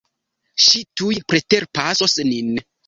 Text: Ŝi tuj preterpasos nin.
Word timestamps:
Ŝi 0.67 0.81
tuj 1.01 1.21
preterpasos 1.33 2.21
nin. 2.35 2.55